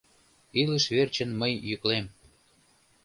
Илыш 0.59 0.85
верчын 0.95 1.29
мый 1.39 1.53
йӱклем. 1.69 2.05